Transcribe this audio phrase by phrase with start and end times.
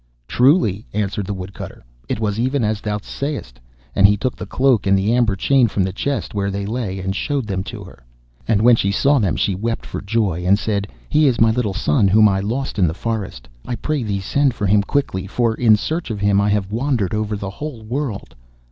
[0.27, 3.59] 'Truly,' answered the Woodcutter, 'it was even as thou sayest.'
[3.95, 6.97] And he took the cloak and the amber chain from the chest where they lay,
[6.97, 8.03] and showed them to her.
[8.47, 11.75] And when she saw them she wept for joy, and said, 'He is my little
[11.75, 13.47] son whom I lost in the forest.
[13.63, 17.13] I pray thee send for him quickly, for in search of him have I wandered
[17.13, 18.33] over the whole world.